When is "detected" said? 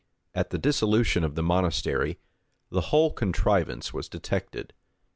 4.09-4.73